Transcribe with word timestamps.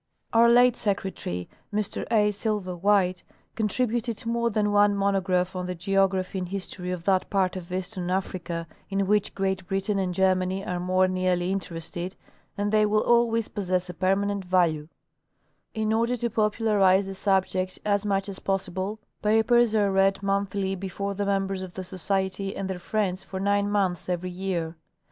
Our 0.33 0.49
late 0.49 0.75
secretary, 0.75 1.47
Mr 1.71 2.07
A. 2.09 2.31
Silva 2.31 2.75
White, 2.75 3.21
contributed 3.53 4.25
more 4.25 4.49
than 4.49 4.71
one 4.71 4.95
monograph 4.95 5.55
on 5.55 5.67
the 5.67 5.75
geography 5.75 6.39
and 6.39 6.49
history 6.49 6.89
of 6.89 7.03
that 7.03 7.29
part 7.29 7.55
of 7.55 7.71
eastern 7.71 8.09
Africa 8.09 8.65
in 8.89 9.05
which 9.05 9.35
Great 9.35 9.67
Britain 9.67 9.99
and 9.99 10.11
Germany 10.11 10.65
are 10.65 10.79
more 10.79 11.07
nearly 11.07 11.51
interested, 11.51 12.15
and 12.57 12.71
they 12.71 12.83
will 12.83 13.03
always 13.03 13.47
possess 13.47 13.89
a 13.91 13.93
permaneut 13.93 14.43
value, 14.43 14.87
Spelling 14.87 14.89
of 14.89 14.89
Gaelic 14.89 15.69
.Nmnes. 15.69 15.83
103 15.83 15.83
In 15.83 15.93
order 15.93 16.17
to 16.17 16.29
popularize 16.31 17.05
the 17.05 17.13
subject 17.13 17.77
as 17.85 18.03
much 18.03 18.27
as 18.27 18.39
possible, 18.39 18.99
papers 19.21 19.75
are 19.75 19.91
read 19.91 20.23
monthly 20.23 20.73
before 20.73 21.13
the 21.13 21.27
members 21.27 21.61
of 21.61 21.75
the 21.75 21.83
Society 21.83 22.55
and 22.55 22.67
their 22.67 22.79
friends 22.79 23.21
for 23.21 23.39
nine 23.39 23.69
months 23.69 24.09
every 24.09 24.31
year. 24.31 24.75